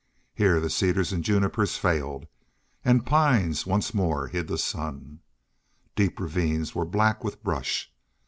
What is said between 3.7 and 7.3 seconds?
more hid the sun. Deep ravines were black